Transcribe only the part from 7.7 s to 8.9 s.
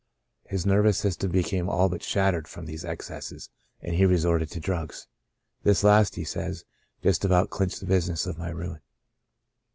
the business of my ruin.